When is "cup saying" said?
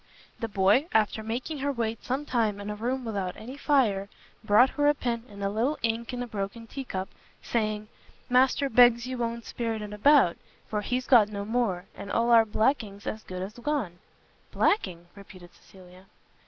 6.85-7.87